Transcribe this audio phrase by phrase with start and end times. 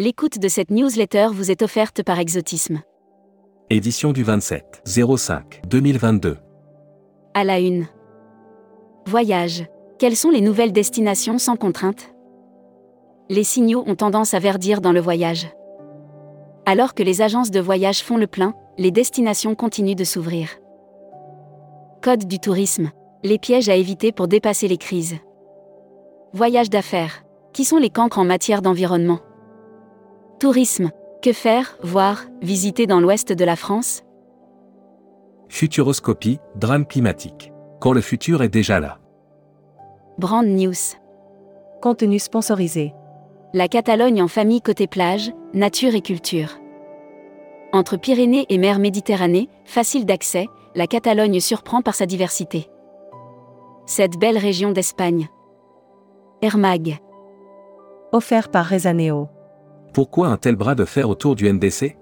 [0.00, 2.82] L'écoute de cette newsletter vous est offerte par Exotisme.
[3.68, 6.36] Édition du 27 05 2022.
[7.34, 7.88] À la une.
[9.08, 9.66] Voyage.
[9.98, 12.14] Quelles sont les nouvelles destinations sans contrainte?
[13.28, 15.48] Les signaux ont tendance à verdir dans le voyage.
[16.64, 20.60] Alors que les agences de voyage font le plein, les destinations continuent de s'ouvrir.
[22.02, 22.92] Code du tourisme.
[23.24, 25.16] Les pièges à éviter pour dépasser les crises.
[26.34, 27.24] Voyage d'affaires.
[27.52, 29.18] Qui sont les cancres en matière d'environnement?
[30.38, 30.90] Tourisme.
[31.20, 34.04] Que faire, voir, visiter dans l'ouest de la France?
[35.48, 37.52] Futuroscopie, drame climatique.
[37.80, 38.98] Quand le futur est déjà là.
[40.16, 40.94] Brand News.
[41.82, 42.94] Contenu sponsorisé.
[43.52, 46.60] La Catalogne en famille côté plage, nature et culture.
[47.72, 52.68] Entre Pyrénées et mer Méditerranée, facile d'accès, la Catalogne surprend par sa diversité.
[53.86, 55.28] Cette belle région d'Espagne.
[56.42, 57.00] Hermag.
[58.12, 59.28] Offert par Rezaneo.
[59.92, 61.96] Pourquoi un tel bras de fer autour du NDC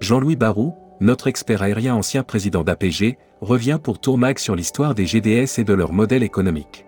[0.00, 5.58] Jean-Louis Barou, notre expert aérien ancien président d'APG, revient pour Tourmag sur l'histoire des GDS
[5.58, 6.86] et de leur modèle économique.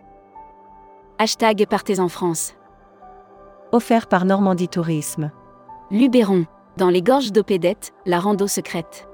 [1.18, 2.54] Hashtag Partez en France.
[3.72, 5.30] Offert par Normandie Tourisme.
[5.90, 6.46] Luberon.
[6.76, 9.08] Dans les gorges d'Opédette, la rando secrète.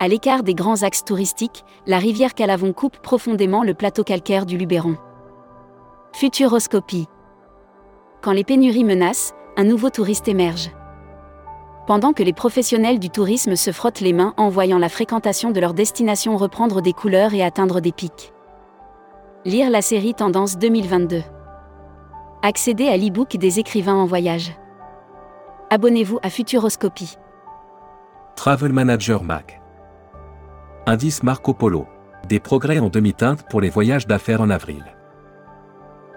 [0.00, 4.56] À l'écart des grands axes touristiques, la rivière Calavon coupe profondément le plateau calcaire du
[4.56, 4.96] Luberon.
[6.12, 7.06] Futuroscopie.
[8.22, 10.70] Quand les pénuries menacent, un nouveau touriste émerge.
[11.86, 15.60] Pendant que les professionnels du tourisme se frottent les mains en voyant la fréquentation de
[15.60, 18.32] leur destination reprendre des couleurs et atteindre des pics.
[19.44, 21.22] Lire la série Tendance 2022.
[22.42, 24.52] Accéder à l'e-book des écrivains en voyage.
[25.70, 27.16] Abonnez-vous à Futuroscopie.
[28.34, 29.60] Travel Manager Mac.
[30.86, 31.86] Indice Marco Polo.
[32.28, 34.95] Des progrès en demi-teinte pour les voyages d'affaires en avril.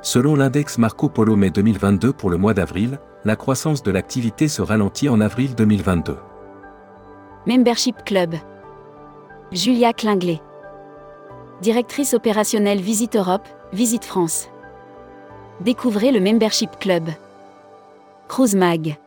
[0.02, 4.62] Selon l'index Marco Polo mai 2022 pour le mois d'avril, la croissance de l'activité se
[4.62, 6.16] ralentit en avril 2022.
[7.46, 8.36] Membership Club.
[9.52, 10.40] Julia Klinglet.
[11.62, 14.48] Directrice opérationnelle Visite Europe, Visite France.
[15.60, 17.10] Découvrez le Membership Club.
[18.30, 18.98] Cruise Mag.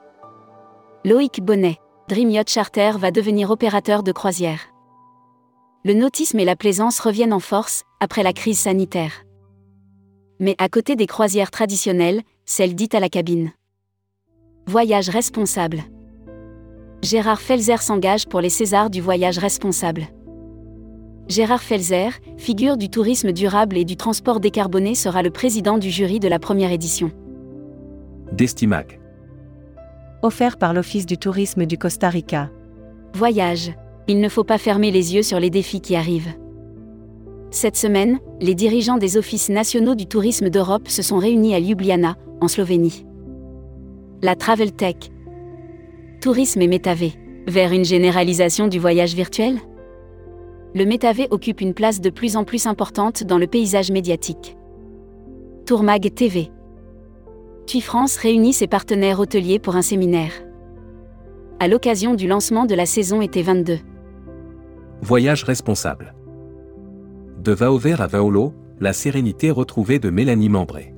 [1.07, 1.79] Loïc Bonnet.
[2.09, 4.61] Dream Yacht Charter va devenir opérateur de croisière.
[5.85, 9.25] Le nautisme et la plaisance reviennent en force après la crise sanitaire.
[10.43, 13.53] Mais à côté des croisières traditionnelles, celles dites à la cabine.
[14.67, 15.85] Voyage responsable.
[17.01, 20.03] Gérard Felzer s'engage pour les Césars du voyage responsable.
[21.29, 26.19] Gérard Felzer, figure du tourisme durable et du transport décarboné, sera le président du jury
[26.19, 27.13] de la première édition.
[28.33, 28.99] Destimac.
[30.23, 32.51] Offert par l'Office du tourisme du Costa Rica.
[33.15, 33.73] Voyage.
[34.09, 36.35] Il ne faut pas fermer les yeux sur les défis qui arrivent.
[37.53, 42.17] Cette semaine, les dirigeants des offices nationaux du tourisme d'Europe se sont réunis à Ljubljana,
[42.41, 43.05] en Slovénie.
[44.23, 44.97] La Travel Tech.
[46.23, 47.13] Tourisme et métavé.
[47.47, 49.59] Vers une généralisation du voyage virtuel?
[50.75, 54.57] Le métavé occupe une place de plus en plus importante dans le paysage médiatique.
[55.67, 56.51] Tourmag TV.
[57.67, 60.33] TUI France réunit ses partenaires hôteliers pour un séminaire.
[61.61, 63.79] À l'occasion du lancement de la saison été 22.
[65.03, 66.15] Voyage responsable.
[67.43, 70.95] De Vauvert à Vaolo, la sérénité retrouvée de Mélanie Membré.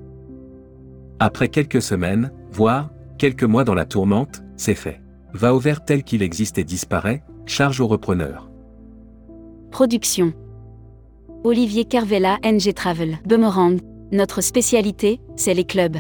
[1.19, 5.00] Après quelques semaines, voire quelques mois dans la tourmente, c'est fait.
[5.33, 8.50] Vauvert tel qu'il existe et disparaît, charge au repreneur.
[9.71, 10.34] Production.
[11.44, 13.16] Olivier Carvella NG Travel.
[13.25, 13.81] Boomerang.
[14.12, 15.97] Notre spécialité, c'est les clubs.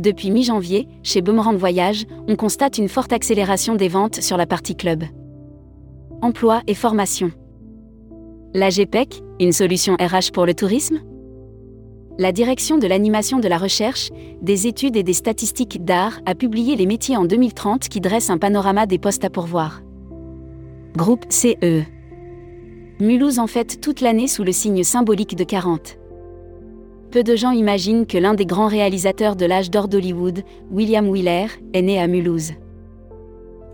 [0.00, 4.76] Depuis mi-janvier, chez Boomerang Voyage, on constate une forte accélération des ventes sur la partie
[4.76, 5.02] club.
[6.22, 7.32] Emploi et formation.
[8.56, 11.00] La GPEC, une solution RH pour le tourisme?
[12.16, 14.08] La direction de l'animation de la recherche,
[14.40, 18.38] des études et des statistiques d'art a publié les métiers en 2030 qui dressent un
[18.38, 19.82] panorama des postes à pourvoir.
[20.96, 21.82] Groupe CE.
[22.98, 25.98] Mulhouse en fête toute l'année sous le signe symbolique de 40.
[27.10, 31.48] Peu de gens imaginent que l'un des grands réalisateurs de l'âge d'or d'Hollywood, William Wheeler,
[31.74, 32.52] est né à Mulhouse.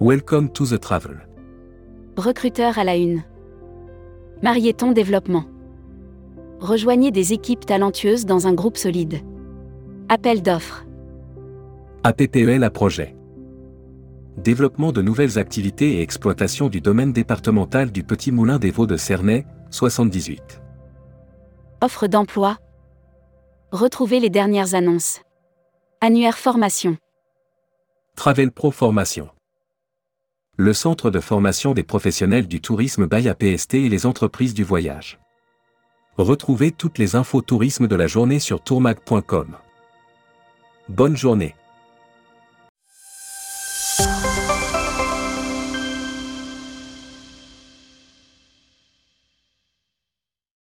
[0.01, 1.21] Welcome to the travel.
[2.17, 3.23] Recruteur à la une.
[4.43, 5.45] Marieton Développement.
[6.59, 9.21] Rejoignez des équipes talentueuses dans un groupe solide.
[10.09, 10.85] Appel d'offres.
[12.03, 13.15] APPEL à projet.
[14.37, 18.97] Développement de nouvelles activités et exploitation du domaine départemental du Petit Moulin des Vaux de
[18.97, 20.61] Cernay, 78.
[21.81, 22.57] Offre d'emploi.
[23.71, 25.21] Retrouvez les dernières annonces.
[26.01, 26.97] Annuaire formation.
[28.17, 29.29] Travel Pro Formation.
[30.59, 35.19] Le centre de formation des professionnels du tourisme by APST et les entreprises du voyage.
[36.19, 39.57] Retrouvez toutes les infos tourisme de la journée sur tourmag.com.
[40.91, 41.55] Bonne journée.